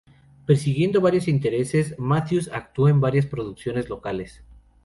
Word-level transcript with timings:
Persiguiendo 0.47 0.99
varios 0.99 1.27
intereses, 1.27 1.93
Matthews 1.99 2.49
actuó 2.51 2.89
en 2.89 2.99
varias 3.01 3.27
producciones 3.27 3.87
locales. 3.87 4.41